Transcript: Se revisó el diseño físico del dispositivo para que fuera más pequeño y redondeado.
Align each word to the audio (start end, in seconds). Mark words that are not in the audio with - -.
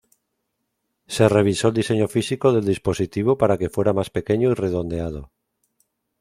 Se 1.05 1.29
revisó 1.29 1.67
el 1.67 1.75
diseño 1.75 2.07
físico 2.07 2.51
del 2.51 2.65
dispositivo 2.65 3.37
para 3.37 3.59
que 3.59 3.69
fuera 3.69 3.93
más 3.93 4.09
pequeño 4.09 4.49
y 4.49 4.55
redondeado. 4.55 5.31